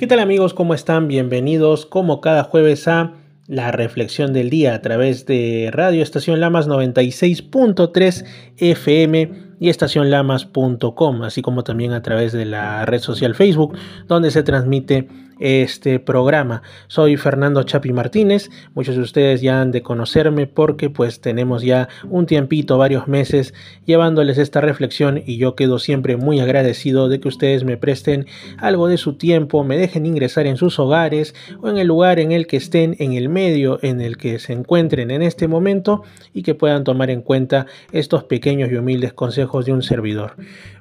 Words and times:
¿Qué 0.00 0.06
tal 0.06 0.20
amigos? 0.20 0.54
¿Cómo 0.54 0.72
están? 0.72 1.08
Bienvenidos 1.08 1.84
como 1.84 2.22
cada 2.22 2.44
jueves 2.44 2.88
a 2.88 3.12
la 3.46 3.70
reflexión 3.70 4.32
del 4.32 4.48
día 4.48 4.74
a 4.74 4.80
través 4.80 5.26
de 5.26 5.68
Radio 5.70 6.02
Estación 6.02 6.40
Lamas 6.40 6.66
96.3 6.66 8.24
FM 8.56 9.32
y 9.60 9.68
estacionlamas.com, 9.68 11.22
así 11.22 11.42
como 11.42 11.64
también 11.64 11.92
a 11.92 12.00
través 12.00 12.32
de 12.32 12.46
la 12.46 12.86
red 12.86 13.00
social 13.00 13.34
Facebook, 13.34 13.76
donde 14.08 14.30
se 14.30 14.42
transmite 14.42 15.06
este 15.40 15.98
programa. 15.98 16.62
Soy 16.86 17.16
Fernando 17.16 17.62
Chapi 17.62 17.92
Martínez, 17.92 18.50
muchos 18.74 18.94
de 18.94 19.02
ustedes 19.02 19.40
ya 19.40 19.60
han 19.60 19.72
de 19.72 19.82
conocerme 19.82 20.46
porque 20.46 20.90
pues 20.90 21.20
tenemos 21.20 21.62
ya 21.62 21.88
un 22.08 22.26
tiempito, 22.26 22.78
varios 22.78 23.08
meses 23.08 23.54
llevándoles 23.86 24.38
esta 24.38 24.60
reflexión 24.60 25.22
y 25.24 25.38
yo 25.38 25.56
quedo 25.56 25.78
siempre 25.78 26.16
muy 26.16 26.40
agradecido 26.40 27.08
de 27.08 27.20
que 27.20 27.28
ustedes 27.28 27.64
me 27.64 27.76
presten 27.76 28.26
algo 28.58 28.86
de 28.86 28.98
su 28.98 29.14
tiempo, 29.14 29.64
me 29.64 29.76
dejen 29.76 30.06
ingresar 30.06 30.46
en 30.46 30.56
sus 30.56 30.78
hogares 30.78 31.34
o 31.60 31.68
en 31.68 31.78
el 31.78 31.88
lugar 31.88 32.20
en 32.20 32.32
el 32.32 32.46
que 32.46 32.58
estén, 32.58 32.94
en 32.98 33.14
el 33.14 33.28
medio 33.28 33.78
en 33.82 34.00
el 34.00 34.16
que 34.16 34.38
se 34.38 34.52
encuentren 34.52 35.10
en 35.10 35.22
este 35.22 35.48
momento 35.48 36.02
y 36.34 36.42
que 36.42 36.54
puedan 36.54 36.84
tomar 36.84 37.10
en 37.10 37.22
cuenta 37.22 37.66
estos 37.92 38.24
pequeños 38.24 38.70
y 38.70 38.76
humildes 38.76 39.14
consejos 39.14 39.64
de 39.64 39.72
un 39.72 39.82
servidor. 39.82 40.34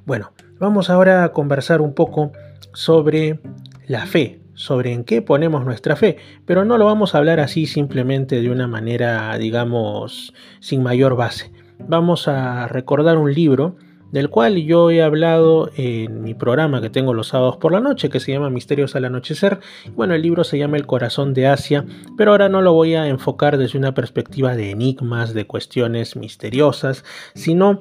Bueno, 0.06 0.34
vamos 0.60 0.90
ahora 0.90 1.24
a 1.24 1.32
conversar 1.32 1.82
un 1.82 1.94
poco 1.94 2.32
sobre 2.74 3.40
la 3.88 4.06
fe, 4.06 4.40
sobre 4.60 4.92
en 4.92 5.06
qué 5.06 5.22
ponemos 5.22 5.64
nuestra 5.64 5.96
fe, 5.96 6.18
pero 6.46 6.66
no 6.66 6.78
lo 6.78 6.86
vamos 6.86 7.16
a 7.16 7.20
hablar 7.20 7.40
así 7.40 7.66
simplemente 7.66 8.42
de 8.42 8.50
una 8.50 8.68
manera, 8.68 9.38
digamos, 9.38 10.34
sin 10.60 10.84
mayor 10.84 11.16
base. 11.16 11.50
Vamos 11.80 12.28
a 12.28 12.68
recordar 12.68 13.18
un 13.18 13.34
libro 13.34 13.78
del 14.12 14.30
cual 14.30 14.58
yo 14.58 14.92
he 14.92 15.02
hablado 15.02 15.72
en 15.78 16.24
mi 16.24 16.34
programa 16.34 16.82
que 16.82 16.90
tengo 16.90 17.14
los 17.14 17.30
sábados 17.30 17.56
por 17.56 17.72
la 17.72 17.80
noche, 17.80 18.10
que 18.10 18.20
se 18.20 18.34
llama 18.34 18.50
Misterios 18.50 18.98
al 18.98 19.06
Anochecer. 19.06 19.60
Bueno, 19.96 20.14
el 20.14 20.22
libro 20.22 20.44
se 20.44 20.58
llama 20.58 20.76
El 20.76 20.86
Corazón 20.86 21.34
de 21.34 21.48
Asia, 21.48 21.86
pero 22.18 22.32
ahora 22.32 22.50
no 22.50 22.62
lo 22.62 22.74
voy 22.74 22.96
a 22.96 23.08
enfocar 23.08 23.58
desde 23.58 23.78
una 23.78 23.94
perspectiva 23.94 24.58
de 24.58 24.72
enigmas, 24.72 25.34
de 25.34 25.48
cuestiones 25.48 26.18
misteriosas, 26.18 27.06
sino 27.34 27.80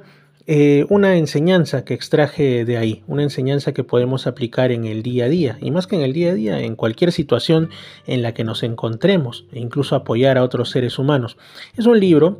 eh, 0.51 0.87
una 0.89 1.19
enseñanza 1.19 1.85
que 1.85 1.93
extraje 1.93 2.65
de 2.65 2.79
ahí, 2.79 3.03
una 3.07 3.23
enseñanza 3.23 3.75
que 3.75 3.85
podemos 3.85 4.27
aplicar 4.27 4.73
en 4.73 4.87
el 4.87 5.03
día 5.03 5.27
a 5.27 5.29
día, 5.29 5.59
y 5.61 5.71
más 5.71 5.87
que 5.87 5.95
en 5.97 6.01
el 6.01 6.15
día 6.15 6.31
a 6.31 6.35
día, 6.35 6.61
en 6.61 6.75
cualquier 6.75 7.13
situación 7.13 7.69
en 8.07 8.23
la 8.23 8.33
que 8.33 8.45
nos 8.45 8.63
encontremos, 8.63 9.45
e 9.53 9.61
incluso 9.61 9.95
apoyar 9.95 10.39
a 10.39 10.43
otros 10.43 10.71
seres 10.71 10.99
humanos. 10.99 11.37
Es 11.77 11.85
un 11.85 12.01
libro 12.01 12.39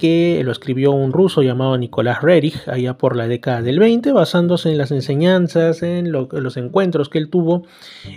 que 0.00 0.40
lo 0.42 0.50
escribió 0.50 0.92
un 0.92 1.12
ruso 1.12 1.42
llamado 1.42 1.76
Nicolás 1.76 2.22
Rerich 2.22 2.66
allá 2.66 2.96
por 2.96 3.16
la 3.16 3.28
década 3.28 3.60
del 3.60 3.78
20, 3.78 4.12
basándose 4.12 4.70
en 4.70 4.78
las 4.78 4.90
enseñanzas, 4.90 5.82
en, 5.82 6.10
los 6.10 6.56
encuentros 6.56 7.10
que 7.10 7.18
él 7.18 7.28
tuvo 7.28 7.66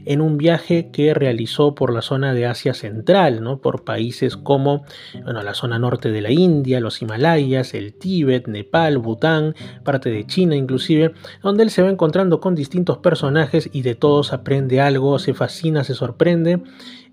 en 0.05 0.21
un 0.21 0.37
viaje 0.37 0.91
que 0.91 1.13
realizó 1.13 1.75
por 1.75 1.93
la 1.93 2.01
zona 2.01 2.33
de 2.33 2.45
Asia 2.45 2.73
Central, 2.73 3.43
¿no? 3.43 3.57
por 3.59 3.83
países 3.83 4.37
como 4.37 4.85
bueno, 5.23 5.43
la 5.43 5.53
zona 5.53 5.77
norte 5.77 6.09
de 6.09 6.21
la 6.21 6.31
India, 6.31 6.79
los 6.79 7.01
Himalayas, 7.01 7.73
el 7.73 7.93
Tíbet, 7.93 8.47
Nepal, 8.47 8.97
Bután, 8.97 9.53
parte 9.83 10.09
de 10.09 10.25
China 10.25 10.55
inclusive, 10.55 11.13
donde 11.41 11.63
él 11.63 11.69
se 11.69 11.81
va 11.81 11.89
encontrando 11.89 12.39
con 12.39 12.55
distintos 12.55 12.99
personajes 12.99 13.69
y 13.73 13.81
de 13.81 13.95
todos 13.95 14.31
aprende 14.31 14.79
algo, 14.79 15.19
se 15.19 15.33
fascina, 15.33 15.83
se 15.83 15.95
sorprende 15.95 16.61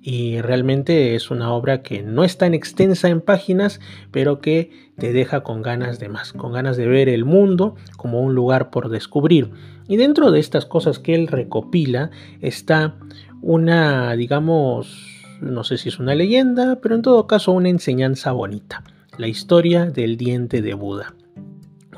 y 0.03 0.41
realmente 0.41 1.15
es 1.15 1.31
una 1.31 1.53
obra 1.53 1.83
que 1.83 2.03
no 2.03 2.25
es 2.25 2.39
tan 2.39 2.55
extensa 2.55 3.09
en 3.09 3.21
páginas, 3.21 3.81
pero 4.11 4.41
que 4.41 4.71
te 4.99 5.13
deja 5.13 5.43
con 5.43 5.63
ganas 5.63 5.99
de 5.99 6.09
más, 6.09 6.33
con 6.33 6.53
ganas 6.53 6.77
de 6.77 6.87
ver 6.87 7.09
el 7.09 7.25
mundo 7.25 7.77
como 7.97 8.21
un 8.21 8.35
lugar 8.35 8.71
por 8.71 8.89
descubrir. 8.89 9.51
Y 9.89 9.97
dentro 9.97 10.31
de 10.31 10.41
estas 10.41 10.65
cosas 10.65 10.99
que 10.99 11.15
él 11.15 11.27
recopila 11.27 12.11
está 12.41 12.97
una, 13.43 14.15
digamos, 14.17 15.21
no 15.41 15.65
sé 15.65 15.79
si 15.79 15.89
es 15.91 15.99
una 15.99 16.15
leyenda, 16.15 16.81
pero 16.81 16.95
en 16.95 17.03
todo 17.03 17.27
caso 17.27 17.53
una 17.53 17.69
enseñanza 17.69 18.33
bonita, 18.33 18.85
la 19.19 19.29
historia 19.29 19.87
del 19.87 20.17
diente 20.17 20.63
de 20.63 20.75
Buda. 20.75 21.15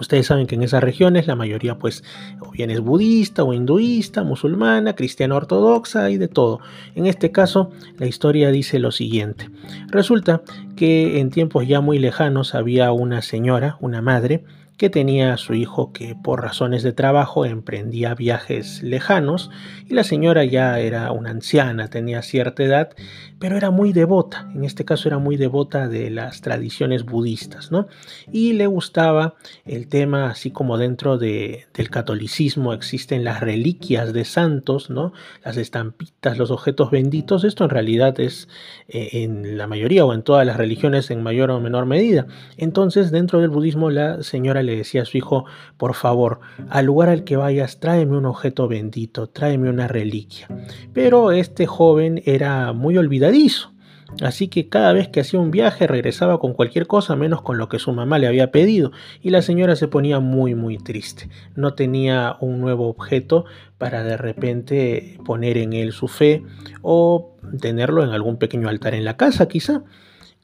Ustedes 0.03 0.27
saben 0.27 0.49
que 0.49 0.57
en 0.57 0.65
esas 0.65 0.83
regiones 0.83 1.29
la 1.29 1.37
mayoría 1.37 1.79
pues 1.79 2.03
o 2.41 2.51
bien 2.51 2.71
es 2.71 2.81
budista 2.81 3.45
o 3.45 3.53
hinduista, 3.53 4.25
musulmana, 4.25 4.97
cristiana 4.97 5.37
ortodoxa 5.37 6.11
y 6.11 6.19
de 6.19 6.27
todo. 6.27 6.59
En 6.97 7.07
este 7.07 7.31
caso 7.31 7.71
la 7.99 8.07
historia 8.07 8.51
dice 8.51 8.81
lo 8.81 8.91
siguiente. 8.91 9.49
Resulta 9.91 10.43
que 10.75 11.21
en 11.21 11.31
tiempos 11.31 11.69
ya 11.69 11.81
muy 11.81 12.01
lejanos 12.01 12.57
había 12.57 12.91
una 12.91 13.23
señora, 13.23 13.77
una 13.81 14.03
madre, 14.03 14.43
que 14.77 14.91
tenía 14.91 15.37
su 15.37 15.55
hijo 15.55 15.93
que 15.93 16.15
por 16.15 16.43
razones 16.43 16.83
de 16.83 16.93
trabajo 16.93 17.44
emprendía 17.44 18.15
viajes 18.15 18.83
lejanos 18.83 19.50
y 19.88 19.94
la 19.94 20.05
señora 20.05 20.44
ya 20.44 20.78
era 20.81 21.12
una 21.12 21.31
anciana, 21.31 21.88
tenía 21.88 22.22
cierta 22.22 22.62
edad, 22.62 22.91
pero 23.38 23.56
era 23.56 23.71
muy 23.71 23.93
devota, 23.93 24.49
en 24.55 24.65
este 24.65 24.84
caso 24.84 25.09
era 25.09 25.19
muy 25.19 25.37
devota 25.37 25.88
de 25.88 26.10
las 26.10 26.41
tradiciones 26.41 27.05
budistas, 27.05 27.71
¿no? 27.71 27.88
Y 28.31 28.53
le 28.53 28.66
gustaba 28.66 29.34
el 29.65 29.88
tema, 29.88 30.31
así 30.31 30.50
como 30.50 30.78
dentro 30.78 31.19
de, 31.19 31.66
del 31.75 31.91
catolicismo 31.91 32.72
existen 32.72 33.25
las 33.25 33.41
reliquias 33.41 34.12
de 34.12 34.25
santos, 34.25 34.91
¿no? 34.91 35.12
Las 35.44 35.56
estampitas, 35.56 36.39
los 36.39 36.50
objetos 36.50 36.91
benditos, 36.91 37.44
esto 37.44 37.65
en 37.65 37.71
realidad 37.71 38.19
es 38.21 38.49
eh, 38.89 39.09
en 39.12 39.59
la 39.59 39.66
mayoría 39.66 40.04
o 40.04 40.15
en 40.15 40.22
todas 40.22 40.47
las 40.47 40.56
religiones 40.56 41.10
en 41.10 41.22
mayor 41.22 41.50
o 41.50 41.60
menor 41.60 41.87
medida. 41.87 42.27
Entonces, 42.56 43.10
dentro 43.10 43.41
del 43.41 43.50
budismo 43.50 43.91
la 43.91 44.22
señora 44.22 44.62
le 44.62 44.77
decía 44.77 45.03
a 45.03 45.05
su 45.05 45.17
hijo, 45.19 45.45
por 45.77 45.95
favor, 45.95 46.41
al 46.69 46.87
lugar 46.87 47.09
al 47.09 47.25
que 47.25 47.37
vayas, 47.37 47.81
tráeme 47.81 48.17
un 48.17 48.27
objeto 48.27 48.69
bendito, 48.69 49.28
tráeme 49.28 49.71
una 49.71 49.89
reliquia. 49.89 50.49
Pero 50.93 51.33
este 51.33 51.67
joven 51.67 52.23
era 52.25 52.72
muy 52.72 52.97
olvidadizo. 52.99 53.72
Así 54.21 54.49
que 54.49 54.69
cada 54.69 54.93
vez 54.93 55.09
que 55.09 55.21
hacía 55.21 55.41
un 55.41 55.51
viaje 55.51 55.87
regresaba 55.87 56.39
con 56.39 56.53
cualquier 56.53 56.87
cosa 56.87 57.17
menos 57.17 57.41
con 57.41 57.56
lo 57.56 57.69
que 57.69 57.78
su 57.78 57.93
mamá 57.93 58.19
le 58.19 58.27
había 58.27 58.51
pedido 58.51 58.93
y 59.22 59.31
la 59.31 59.41
señora 59.41 59.75
se 59.77 59.89
ponía 59.89 60.21
muy 60.21 60.55
muy 60.55 60.77
triste. 60.77 61.31
No 61.55 61.75
tenía 61.75 62.37
un 62.41 62.61
nuevo 62.61 62.89
objeto 62.89 63.47
para 63.78 64.05
de 64.05 64.17
repente 64.17 65.19
poner 65.25 65.56
en 65.56 65.72
él 65.72 65.93
su 65.93 66.09
fe 66.09 66.43
o 66.83 67.37
tenerlo 67.61 68.05
en 68.05 68.11
algún 68.11 68.37
pequeño 68.37 68.69
altar 68.69 68.95
en 68.95 69.05
la 69.05 69.17
casa 69.17 69.49
quizá. 69.49 69.83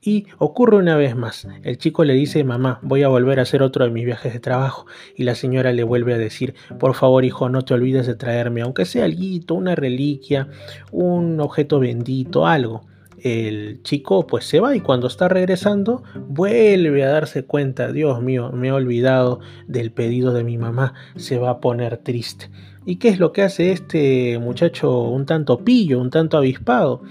Y 0.00 0.26
ocurre 0.38 0.76
una 0.76 0.96
vez 0.96 1.16
más. 1.16 1.48
El 1.64 1.76
chico 1.78 2.04
le 2.04 2.14
dice, 2.14 2.44
mamá, 2.44 2.78
voy 2.82 3.02
a 3.02 3.08
volver 3.08 3.40
a 3.40 3.42
hacer 3.42 3.62
otro 3.62 3.84
de 3.84 3.90
mis 3.90 4.04
viajes 4.04 4.32
de 4.32 4.38
trabajo. 4.38 4.86
Y 5.16 5.24
la 5.24 5.34
señora 5.34 5.72
le 5.72 5.82
vuelve 5.82 6.14
a 6.14 6.18
decir, 6.18 6.54
por 6.78 6.94
favor, 6.94 7.24
hijo, 7.24 7.48
no 7.48 7.62
te 7.62 7.74
olvides 7.74 8.06
de 8.06 8.14
traerme, 8.14 8.62
aunque 8.62 8.84
sea 8.84 9.04
algo, 9.04 9.54
una 9.54 9.74
reliquia, 9.74 10.48
un 10.92 11.40
objeto 11.40 11.80
bendito, 11.80 12.46
algo. 12.46 12.86
El 13.20 13.82
chico 13.82 14.28
pues 14.28 14.44
se 14.44 14.60
va 14.60 14.76
y 14.76 14.80
cuando 14.80 15.08
está 15.08 15.28
regresando 15.28 16.04
vuelve 16.28 17.02
a 17.02 17.08
darse 17.08 17.44
cuenta, 17.44 17.90
Dios 17.90 18.22
mío, 18.22 18.52
me 18.52 18.68
he 18.68 18.72
olvidado 18.72 19.40
del 19.66 19.90
pedido 19.90 20.32
de 20.32 20.44
mi 20.44 20.56
mamá, 20.56 20.94
se 21.16 21.38
va 21.38 21.50
a 21.50 21.60
poner 21.60 21.96
triste. 21.98 22.48
¿Y 22.86 22.96
qué 22.96 23.08
es 23.08 23.18
lo 23.18 23.32
que 23.32 23.42
hace 23.42 23.72
este 23.72 24.38
muchacho 24.38 25.02
un 25.02 25.26
tanto 25.26 25.58
pillo, 25.64 26.00
un 26.00 26.10
tanto 26.10 26.38
avispado? 26.38 27.02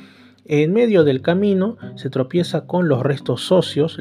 En 0.50 0.72
medio 0.72 1.04
del 1.04 1.22
camino 1.22 1.76
se 1.96 2.10
tropieza 2.10 2.68
con 2.68 2.88
los 2.88 3.04
restos 3.04 3.52
óseos, 3.52 4.00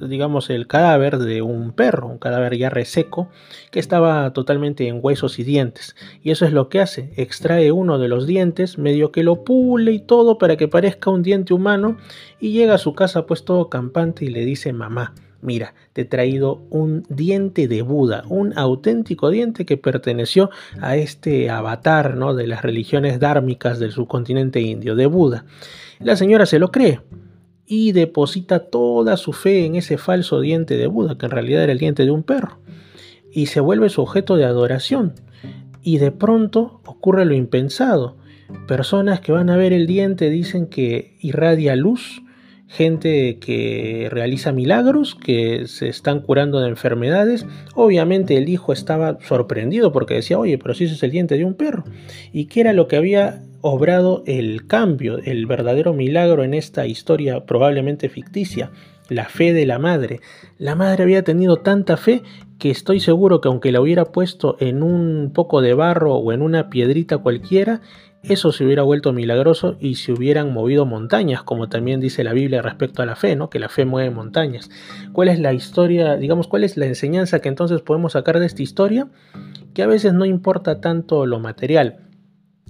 digamos 0.00 0.48
el 0.48 0.66
cadáver 0.66 1.18
de 1.18 1.42
un 1.42 1.72
perro, 1.72 2.08
un 2.08 2.16
cadáver 2.16 2.56
ya 2.56 2.70
reseco, 2.70 3.28
que 3.70 3.78
estaba 3.78 4.32
totalmente 4.32 4.88
en 4.88 5.00
huesos 5.02 5.38
y 5.38 5.44
dientes. 5.44 5.94
Y 6.22 6.30
eso 6.30 6.46
es 6.46 6.54
lo 6.54 6.70
que 6.70 6.80
hace, 6.80 7.12
extrae 7.16 7.72
uno 7.72 7.98
de 7.98 8.08
los 8.08 8.26
dientes, 8.26 8.78
medio 8.78 9.12
que 9.12 9.22
lo 9.22 9.44
pule 9.44 9.92
y 9.92 9.98
todo 9.98 10.38
para 10.38 10.56
que 10.56 10.66
parezca 10.66 11.10
un 11.10 11.22
diente 11.22 11.52
humano, 11.52 11.98
y 12.40 12.52
llega 12.52 12.76
a 12.76 12.78
su 12.78 12.94
casa 12.94 13.26
pues 13.26 13.44
todo 13.44 13.68
campante 13.68 14.24
y 14.24 14.28
le 14.28 14.46
dice 14.46 14.72
mamá 14.72 15.12
mira, 15.42 15.74
te 15.92 16.02
he 16.02 16.04
traído 16.04 16.62
un 16.70 17.04
diente 17.08 17.68
de 17.68 17.82
Buda, 17.82 18.24
un 18.28 18.56
auténtico 18.58 19.30
diente 19.30 19.64
que 19.64 19.76
perteneció 19.76 20.50
a 20.80 20.96
este 20.96 21.50
avatar 21.50 22.16
¿no? 22.16 22.34
de 22.34 22.46
las 22.46 22.62
religiones 22.62 23.20
dármicas 23.20 23.78
del 23.78 23.92
subcontinente 23.92 24.60
indio, 24.60 24.94
de 24.94 25.06
Buda. 25.06 25.44
La 26.00 26.16
señora 26.16 26.46
se 26.46 26.58
lo 26.58 26.70
cree 26.70 27.00
y 27.66 27.92
deposita 27.92 28.60
toda 28.70 29.16
su 29.16 29.32
fe 29.32 29.66
en 29.66 29.74
ese 29.74 29.98
falso 29.98 30.40
diente 30.40 30.76
de 30.76 30.86
Buda, 30.86 31.18
que 31.18 31.26
en 31.26 31.32
realidad 31.32 31.64
era 31.64 31.72
el 31.72 31.78
diente 31.78 32.04
de 32.04 32.10
un 32.10 32.22
perro, 32.22 32.58
y 33.32 33.46
se 33.46 33.60
vuelve 33.60 33.88
su 33.88 34.02
objeto 34.02 34.36
de 34.36 34.44
adoración. 34.44 35.14
Y 35.82 35.98
de 35.98 36.10
pronto 36.10 36.80
ocurre 36.84 37.24
lo 37.24 37.34
impensado. 37.34 38.16
Personas 38.66 39.20
que 39.20 39.32
van 39.32 39.50
a 39.50 39.56
ver 39.56 39.72
el 39.72 39.86
diente 39.86 40.30
dicen 40.30 40.66
que 40.66 41.16
irradia 41.20 41.76
luz, 41.76 42.22
gente 42.68 43.38
que 43.38 44.08
realiza 44.10 44.52
milagros, 44.52 45.14
que 45.14 45.66
se 45.66 45.88
están 45.88 46.20
curando 46.20 46.60
de 46.60 46.68
enfermedades. 46.68 47.46
Obviamente 47.74 48.36
el 48.36 48.48
hijo 48.48 48.72
estaba 48.72 49.18
sorprendido 49.20 49.92
porque 49.92 50.14
decía, 50.14 50.38
oye, 50.38 50.58
pero 50.58 50.74
si 50.74 50.84
ese 50.84 50.94
es 50.94 51.02
el 51.02 51.10
diente 51.10 51.36
de 51.36 51.44
un 51.44 51.54
perro. 51.54 51.84
¿Y 52.32 52.46
qué 52.46 52.60
era 52.60 52.72
lo 52.72 52.88
que 52.88 52.96
había 52.96 53.42
obrado 53.60 54.22
el 54.26 54.66
cambio, 54.66 55.18
el 55.18 55.46
verdadero 55.46 55.92
milagro 55.92 56.44
en 56.44 56.54
esta 56.54 56.86
historia 56.86 57.44
probablemente 57.46 58.08
ficticia? 58.08 58.70
La 59.08 59.26
fe 59.26 59.52
de 59.52 59.66
la 59.66 59.78
madre. 59.78 60.20
La 60.58 60.74
madre 60.74 61.04
había 61.04 61.22
tenido 61.22 61.58
tanta 61.58 61.96
fe 61.96 62.22
que 62.58 62.70
estoy 62.70 62.98
seguro 62.98 63.40
que 63.40 63.48
aunque 63.48 63.70
la 63.70 63.80
hubiera 63.80 64.06
puesto 64.06 64.56
en 64.58 64.82
un 64.82 65.30
poco 65.32 65.60
de 65.60 65.74
barro 65.74 66.14
o 66.14 66.32
en 66.32 66.42
una 66.42 66.70
piedrita 66.70 67.18
cualquiera, 67.18 67.82
eso 68.22 68.50
se 68.50 68.64
hubiera 68.64 68.82
vuelto 68.82 69.12
milagroso 69.12 69.76
y 69.80 69.96
se 69.96 70.12
hubieran 70.12 70.52
movido 70.52 70.84
montañas, 70.84 71.42
como 71.42 71.68
también 71.68 72.00
dice 72.00 72.24
la 72.24 72.32
Biblia 72.32 72.62
respecto 72.62 73.02
a 73.02 73.06
la 73.06 73.14
fe, 73.16 73.36
¿no? 73.36 73.50
Que 73.50 73.58
la 73.58 73.68
fe 73.68 73.84
mueve 73.84 74.10
montañas. 74.10 74.68
¿Cuál 75.12 75.28
es 75.28 75.38
la 75.38 75.52
historia, 75.52 76.16
digamos, 76.16 76.48
cuál 76.48 76.64
es 76.64 76.76
la 76.76 76.86
enseñanza 76.86 77.40
que 77.40 77.48
entonces 77.48 77.82
podemos 77.82 78.12
sacar 78.12 78.40
de 78.40 78.46
esta 78.46 78.62
historia? 78.62 79.08
Que 79.74 79.82
a 79.82 79.86
veces 79.86 80.12
no 80.12 80.24
importa 80.24 80.80
tanto 80.80 81.26
lo 81.26 81.38
material, 81.38 82.08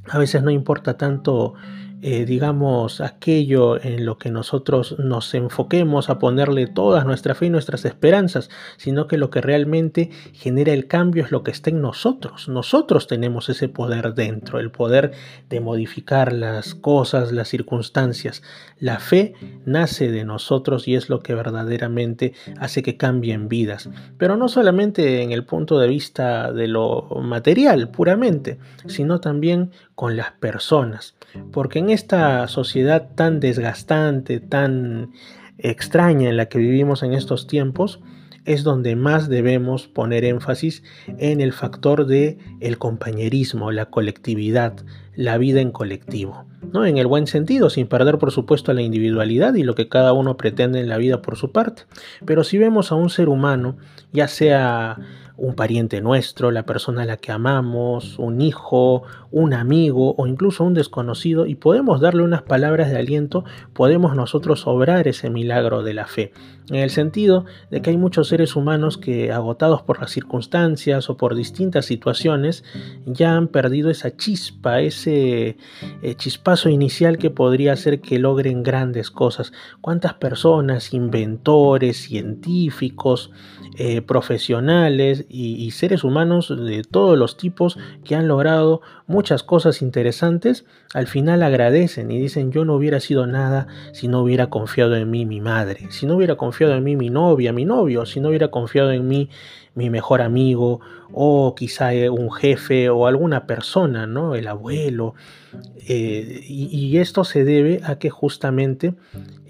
a 0.08 0.18
veces 0.18 0.42
no 0.42 0.50
importa 0.50 0.96
tanto 0.96 1.54
eh, 2.02 2.26
digamos, 2.26 3.00
aquello 3.00 3.82
en 3.82 4.04
lo 4.04 4.18
que 4.18 4.30
nosotros 4.30 4.98
nos 4.98 5.32
enfoquemos 5.34 6.10
a 6.10 6.18
ponerle 6.18 6.66
toda 6.66 7.04
nuestra 7.04 7.34
fe 7.34 7.46
y 7.46 7.50
nuestras 7.50 7.86
esperanzas, 7.86 8.50
sino 8.76 9.06
que 9.06 9.16
lo 9.16 9.30
que 9.30 9.40
realmente 9.40 10.10
genera 10.34 10.72
el 10.72 10.88
cambio 10.88 11.24
es 11.24 11.32
lo 11.32 11.42
que 11.42 11.50
está 11.50 11.70
en 11.70 11.80
nosotros. 11.80 12.48
Nosotros 12.48 13.06
tenemos 13.06 13.48
ese 13.48 13.68
poder 13.68 14.14
dentro, 14.14 14.58
el 14.58 14.70
poder 14.70 15.12
de 15.48 15.60
modificar 15.60 16.34
las 16.34 16.74
cosas, 16.74 17.32
las 17.32 17.48
circunstancias. 17.48 18.42
La 18.78 18.98
fe 18.98 19.34
nace 19.64 20.10
de 20.10 20.24
nosotros 20.24 20.86
y 20.88 20.96
es 20.96 21.08
lo 21.08 21.20
que 21.20 21.34
verdaderamente 21.34 22.34
hace 22.58 22.82
que 22.82 22.98
cambien 22.98 23.48
vidas. 23.48 23.88
Pero 24.18 24.36
no 24.36 24.48
solamente 24.48 25.22
en 25.22 25.32
el 25.32 25.44
punto 25.44 25.78
de 25.78 25.88
vista 25.88 26.52
de 26.52 26.68
lo 26.68 27.08
material 27.22 27.88
puramente, 27.88 28.58
sino 28.86 29.20
también 29.20 29.70
con 29.94 30.16
las 30.16 30.32
personas. 30.32 31.14
Porque 31.52 31.78
en 31.78 31.85
esta 31.90 32.46
sociedad 32.48 33.10
tan 33.14 33.40
desgastante, 33.40 34.40
tan 34.40 35.12
extraña 35.58 36.28
en 36.28 36.36
la 36.36 36.46
que 36.46 36.58
vivimos 36.58 37.02
en 37.02 37.12
estos 37.12 37.46
tiempos, 37.46 38.00
es 38.44 38.62
donde 38.62 38.94
más 38.94 39.28
debemos 39.28 39.88
poner 39.88 40.24
énfasis 40.24 40.82
en 41.18 41.40
el 41.40 41.52
factor 41.52 42.06
de 42.06 42.38
el 42.60 42.78
compañerismo, 42.78 43.72
la 43.72 43.86
colectividad, 43.86 44.76
la 45.16 45.38
vida 45.38 45.60
en 45.60 45.72
colectivo, 45.72 46.44
¿no? 46.72 46.84
En 46.84 46.98
el 46.98 47.06
buen 47.06 47.26
sentido, 47.26 47.70
sin 47.70 47.86
perder 47.86 48.18
por 48.18 48.30
supuesto 48.30 48.72
la 48.72 48.82
individualidad 48.82 49.54
y 49.54 49.62
lo 49.62 49.74
que 49.74 49.88
cada 49.88 50.12
uno 50.12 50.36
pretende 50.36 50.80
en 50.80 50.88
la 50.88 50.98
vida 50.98 51.22
por 51.22 51.36
su 51.36 51.50
parte. 51.50 51.82
Pero 52.24 52.44
si 52.44 52.58
vemos 52.58 52.92
a 52.92 52.94
un 52.94 53.10
ser 53.10 53.28
humano, 53.28 53.76
ya 54.12 54.28
sea 54.28 54.98
un 55.36 55.54
pariente 55.54 56.00
nuestro, 56.00 56.50
la 56.50 56.64
persona 56.64 57.02
a 57.02 57.06
la 57.06 57.18
que 57.18 57.32
amamos, 57.32 58.18
un 58.18 58.40
hijo, 58.40 59.02
un 59.30 59.52
amigo 59.52 60.14
o 60.16 60.26
incluso 60.26 60.64
un 60.64 60.74
desconocido 60.74 61.46
y 61.46 61.54
podemos 61.56 62.00
darle 62.00 62.22
unas 62.22 62.42
palabras 62.42 62.90
de 62.90 62.98
aliento, 62.98 63.44
podemos 63.74 64.16
nosotros 64.16 64.66
obrar 64.66 65.08
ese 65.08 65.28
milagro 65.28 65.82
de 65.82 65.94
la 65.94 66.06
fe. 66.06 66.32
En 66.70 66.76
el 66.76 66.90
sentido 66.90 67.44
de 67.70 67.80
que 67.80 67.90
hay 67.90 67.96
muchos 67.96 68.28
seres 68.28 68.56
humanos 68.56 68.98
que 68.98 69.30
agotados 69.30 69.82
por 69.82 70.00
las 70.00 70.10
circunstancias 70.10 71.10
o 71.10 71.16
por 71.16 71.34
distintas 71.34 71.84
situaciones 71.84 72.64
ya 73.04 73.36
han 73.36 73.48
perdido 73.48 73.90
esa 73.90 74.16
chispa, 74.16 74.80
ese 74.80 75.05
eh, 75.06 76.14
chispazo 76.16 76.68
inicial 76.68 77.18
que 77.18 77.30
podría 77.30 77.72
hacer 77.72 78.00
que 78.00 78.18
logren 78.18 78.62
grandes 78.62 79.10
cosas. 79.10 79.52
¿Cuántas 79.80 80.14
personas, 80.14 80.92
inventores, 80.92 81.96
científicos, 81.96 83.30
eh, 83.78 84.00
profesionales 84.00 85.26
y, 85.28 85.70
seres 85.72 86.02
humanos 86.02 86.48
de 86.48 86.82
todos 86.82 87.18
los 87.18 87.36
tipos 87.36 87.78
que 88.04 88.14
han 88.14 88.26
logrado 88.26 88.80
muchas 89.06 89.42
cosas 89.42 89.82
interesantes, 89.82 90.64
al 90.94 91.06
final 91.06 91.42
agradecen 91.42 92.10
y 92.10 92.18
dicen 92.18 92.52
yo 92.52 92.64
no 92.64 92.74
hubiera 92.74 93.00
sido 93.00 93.26
nada 93.26 93.66
si 93.92 94.08
no 94.08 94.20
hubiera 94.20 94.48
confiado 94.48 94.96
en 94.96 95.10
mí 95.10 95.26
mi 95.26 95.42
madre, 95.42 95.88
si 95.90 96.06
no 96.06 96.16
hubiera 96.16 96.36
confiado 96.36 96.74
en 96.74 96.84
mí 96.84 96.96
mi 96.96 97.10
novia, 97.10 97.52
mi 97.52 97.66
novio, 97.66 98.06
si 98.06 98.18
no 98.18 98.28
hubiera 98.28 98.48
confiado 98.48 98.92
en 98.92 99.06
mí 99.06 99.28
mi 99.76 99.90
mejor 99.90 100.22
amigo 100.22 100.80
o 101.12 101.54
quizá 101.54 101.94
eh, 101.94 102.10
un 102.10 102.32
jefe 102.32 102.90
o 102.90 103.06
alguna 103.06 103.46
persona, 103.46 104.06
¿no? 104.06 104.34
El 104.34 104.48
abuelo. 104.48 105.14
Eh, 105.86 106.44
y, 106.48 106.96
esto 106.98 107.24
se 107.24 107.44
debe 107.44 107.80
a 107.84 107.98
que 107.98 108.10
justamente 108.10 108.94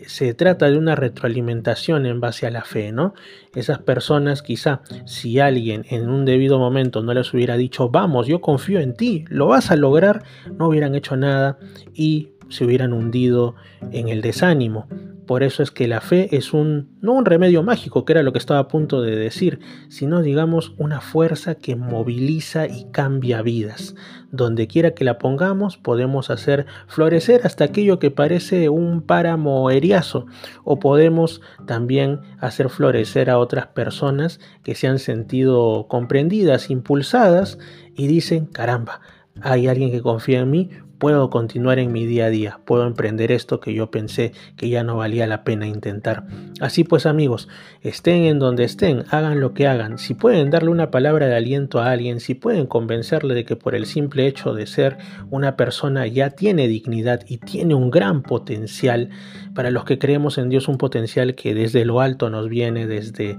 se 0.07 0.35
trata 0.35 0.69
de 0.69 0.77
una 0.77 0.95
retroalimentación 0.95 2.07
en 2.07 2.21
base 2.21 2.47
a 2.47 2.51
la 2.51 2.63
fe, 2.63 2.93
¿no? 2.93 3.15
Esas 3.55 3.79
personas 3.79 4.43
quizá 4.43 4.83
si 5.07 5.39
alguien 5.39 5.87
en 5.89 6.11
un 6.11 6.25
debido 6.25 6.59
momento 6.59 7.03
no 7.03 7.15
les 7.15 7.33
hubiera 7.33 7.57
dicho, 7.57 7.89
vamos, 7.89 8.27
yo 8.27 8.41
confío 8.41 8.81
en 8.81 8.95
ti, 8.95 9.25
lo 9.29 9.47
vas 9.47 9.71
a 9.71 9.77
lograr, 9.77 10.25
no 10.59 10.69
hubieran 10.69 10.95
hecho 10.95 11.17
nada 11.17 11.59
y 11.95 12.31
se 12.49 12.65
hubieran 12.65 12.93
hundido 12.93 13.55
en 13.93 14.09
el 14.09 14.23
desánimo. 14.23 14.87
Por 15.27 15.43
eso 15.43 15.63
es 15.63 15.71
que 15.71 15.89
la 15.89 16.01
fe 16.01 16.37
es 16.37 16.53
un, 16.53 16.89
no 17.01 17.13
un 17.13 17.25
remedio 17.25 17.63
mágico, 17.63 18.05
que 18.05 18.13
era 18.13 18.23
lo 18.23 18.33
que 18.33 18.39
estaba 18.39 18.61
a 18.61 18.69
punto 18.69 19.03
de 19.03 19.17
decir, 19.17 19.59
sino 19.89 20.23
digamos 20.23 20.75
una 20.79 21.01
fuerza 21.01 21.57
que 21.57 21.75
moviliza 21.75 22.67
y 22.67 22.87
cambia 22.93 23.43
vidas. 23.43 23.95
Donde 24.31 24.69
quiera 24.69 24.93
que 24.93 25.05
la 25.05 25.19
pongamos 25.19 25.77
podemos 25.77 26.31
hacer 26.31 26.67
florecer 26.87 27.41
hasta 27.45 27.65
aquello 27.65 27.99
que 27.99 28.11
parece 28.11 28.69
un 28.69 29.03
páramo 29.03 29.71
eriazo 29.71 30.27
o 30.65 30.79
podemos 30.79 31.41
también 31.67 32.21
hacer 32.39 32.69
florecer 32.69 33.31
a 33.31 33.39
otras 33.39 33.67
personas 33.69 34.41
que 34.63 34.75
se 34.75 34.87
han 34.87 34.99
sentido 34.99 35.87
comprendidas, 35.89 36.71
impulsadas 36.71 37.59
y 37.97 38.07
dicen, 38.07 38.47
caramba, 38.47 39.01
hay 39.43 39.67
alguien 39.69 39.91
que 39.91 40.03
confía 40.03 40.41
en 40.41 40.51
mí, 40.51 40.71
puedo 40.99 41.31
continuar 41.31 41.79
en 41.79 41.93
mi 41.93 42.07
día 42.07 42.27
a 42.27 42.31
día, 42.31 42.61
puedo 42.65 42.87
emprender 42.87 43.31
esto 43.33 43.61
que 43.61 43.75
yo 43.75 43.91
pensé 43.91 44.33
que 44.57 44.69
ya 44.69 44.83
no 44.83 44.97
valía 44.97 45.27
la 45.27 45.45
pena 45.45 45.67
intentar. 45.67 46.27
Así 46.61 46.85
pues 46.85 47.07
amigos, 47.07 47.49
estén 47.83 48.25
en 48.25 48.39
donde 48.39 48.65
estén, 48.65 49.05
hagan 49.11 49.41
lo 49.41 49.53
que 49.53 49.67
hagan, 49.67 49.99
si 49.99 50.15
pueden 50.15 50.51
darle 50.51 50.71
una 50.71 50.91
palabra 50.91 51.27
de 51.27 51.37
aliento 51.37 51.81
a 51.81 51.91
alguien, 51.91 52.21
si 52.21 52.35
pueden 52.35 52.67
convencerle 52.67 53.35
de 53.35 53.45
que 53.45 53.57
por 53.57 53.75
el 53.75 53.87
simple 53.87 54.27
hecho 54.27 54.55
de 54.55 54.67
ser 54.67 54.97
una 55.31 55.57
persona 55.57 56.07
ya 56.07 56.31
tiene 56.31 56.69
dignidad 56.69 57.21
y 57.27 57.39
tiene 57.39 57.75
un 57.75 57.91
gran 57.91 58.23
potencial, 58.23 59.11
para 59.55 59.71
los 59.71 59.85
que 59.85 59.99
creemos 59.99 60.39
en 60.39 60.49
Dios 60.49 60.69
un 60.69 60.79
potencial 60.79 61.35
que 61.35 61.55
desde 61.55 61.85
lo 61.85 62.01
alto 62.01 62.31
nos 62.31 62.49
viene, 62.49 62.87
desde 62.87 63.37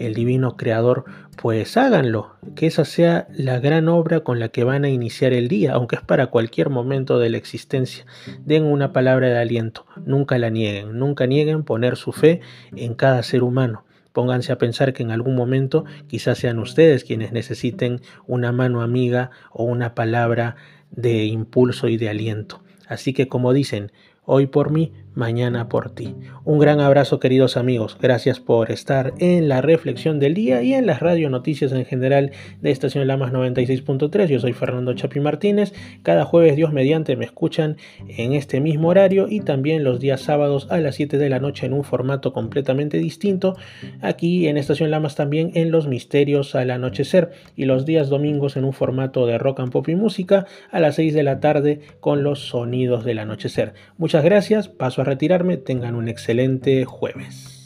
el 0.00 0.14
divino 0.14 0.56
creador, 0.56 1.04
pues 1.36 1.76
háganlo, 1.76 2.34
que 2.56 2.66
esa 2.66 2.84
sea 2.84 3.28
la 3.32 3.60
gran 3.60 3.88
obra 3.88 4.20
con 4.20 4.40
la 4.40 4.48
que 4.48 4.64
van 4.64 4.84
a 4.84 4.88
iniciar 4.88 5.32
el 5.32 5.46
día, 5.46 5.74
aunque 5.74 5.96
es 5.96 6.02
para 6.02 6.28
cualquier 6.28 6.70
momento 6.70 7.18
de 7.18 7.30
la 7.30 7.36
existencia. 7.36 8.06
Den 8.44 8.64
una 8.64 8.92
palabra 8.92 9.28
de 9.28 9.38
aliento, 9.38 9.86
nunca 10.04 10.38
la 10.38 10.50
nieguen, 10.50 10.98
nunca 10.98 11.26
nieguen 11.26 11.64
poner 11.64 11.96
su 11.96 12.12
fe 12.12 12.40
en 12.74 12.94
cada 12.94 13.22
ser 13.22 13.42
humano. 13.42 13.84
Pónganse 14.12 14.52
a 14.52 14.58
pensar 14.58 14.92
que 14.92 15.02
en 15.02 15.10
algún 15.10 15.36
momento 15.36 15.84
quizás 16.08 16.38
sean 16.38 16.58
ustedes 16.58 17.04
quienes 17.04 17.32
necesiten 17.32 18.00
una 18.26 18.52
mano 18.52 18.82
amiga 18.82 19.30
o 19.52 19.64
una 19.64 19.94
palabra 19.94 20.56
de 20.90 21.26
impulso 21.26 21.88
y 21.88 21.96
de 21.96 22.08
aliento. 22.08 22.62
Así 22.88 23.12
que 23.12 23.28
como 23.28 23.52
dicen, 23.52 23.92
hoy 24.24 24.46
por 24.46 24.70
mí, 24.70 24.92
mañana 25.14 25.68
por 25.68 25.90
ti. 25.90 26.14
Un 26.44 26.58
gran 26.58 26.80
abrazo 26.80 27.20
queridos 27.20 27.56
amigos, 27.56 27.96
gracias 28.00 28.40
por 28.40 28.70
estar 28.70 29.12
en 29.18 29.48
la 29.48 29.60
reflexión 29.60 30.18
del 30.18 30.34
día 30.34 30.62
y 30.62 30.74
en 30.74 30.86
las 30.86 31.00
radio 31.00 31.30
noticias 31.30 31.72
en 31.72 31.84
general 31.84 32.32
de 32.60 32.70
Estación 32.70 33.06
Lamas 33.06 33.32
96.3. 33.32 34.26
Yo 34.26 34.40
soy 34.40 34.52
Fernando 34.52 34.94
Chapi 34.94 35.20
Martínez, 35.20 35.72
cada 36.02 36.24
jueves 36.24 36.56
Dios 36.56 36.72
mediante 36.72 37.16
me 37.16 37.24
escuchan 37.24 37.76
en 38.08 38.32
este 38.32 38.60
mismo 38.60 38.88
horario 38.88 39.26
y 39.28 39.40
también 39.40 39.84
los 39.84 40.00
días 40.00 40.20
sábados 40.20 40.66
a 40.70 40.78
las 40.78 40.94
7 40.94 41.18
de 41.18 41.28
la 41.28 41.40
noche 41.40 41.66
en 41.66 41.72
un 41.72 41.84
formato 41.84 42.32
completamente 42.32 42.98
distinto, 42.98 43.56
aquí 44.00 44.48
en 44.48 44.56
Estación 44.56 44.90
Lamas 44.90 45.16
también 45.16 45.52
en 45.54 45.70
los 45.70 45.86
misterios 45.86 46.54
al 46.54 46.70
anochecer 46.70 47.30
y 47.56 47.64
los 47.64 47.84
días 47.84 48.08
domingos 48.08 48.56
en 48.56 48.64
un 48.64 48.72
formato 48.72 49.26
de 49.26 49.38
rock 49.38 49.60
and 49.60 49.72
pop 49.72 49.88
y 49.88 49.94
música 49.94 50.46
a 50.70 50.80
las 50.80 50.96
6 50.96 51.14
de 51.14 51.22
la 51.22 51.40
tarde 51.40 51.80
con 52.00 52.22
los 52.22 52.48
sonidos 52.48 53.04
del 53.04 53.18
anochecer. 53.18 53.74
Muchas 53.98 54.24
gracias, 54.24 54.68
a 55.00 55.04
retirarme. 55.04 55.56
Tengan 55.56 55.94
un 55.94 56.08
excelente 56.08 56.84
jueves. 56.84 57.59